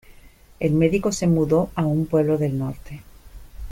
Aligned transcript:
El 0.59 0.73
médico 0.73 1.11
se 1.11 1.27
mudó 1.27 1.69
a 1.75 1.85
un 1.85 2.07
pueblo 2.07 2.39
del 2.39 2.57
norte. 2.57 3.03